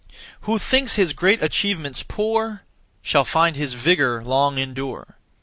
Who 0.49 0.57
thinks 0.57 0.95
his 0.95 1.13
great 1.13 1.43
achievements 1.43 2.01
poor 2.01 2.63
Shall 3.03 3.23
find 3.23 3.55
his 3.55 3.73
vigour 3.73 4.23
long 4.23 4.57
endure. 4.57 5.19